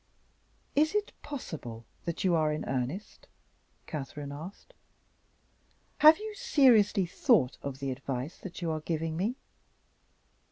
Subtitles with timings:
[0.75, 3.27] "Is it possible that you are in earnest?"
[3.85, 4.73] Catherine asked.
[5.99, 9.35] "Have you seriously thought of the advice that you are giving me?